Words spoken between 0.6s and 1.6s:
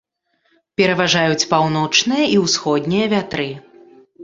Пераважаюць